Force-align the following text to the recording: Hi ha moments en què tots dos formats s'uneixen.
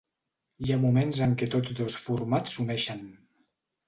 Hi 0.67 0.71
ha 0.71 0.77
moments 0.85 1.19
en 1.25 1.35
què 1.41 1.49
tots 1.55 1.75
dos 1.79 1.97
formats 2.05 2.57
s'uneixen. 2.57 3.05